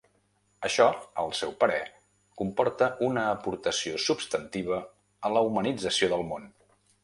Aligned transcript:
Això, 0.69 0.85
al 1.23 1.33
seu 1.39 1.51
parer, 1.63 1.81
comporta 2.41 2.89
‘una 3.09 3.27
aportació 3.35 4.03
substantiva 4.07 4.83
a 5.29 5.35
la 5.37 5.47
humanització 5.51 6.15
del 6.17 6.29
món’. 6.35 6.53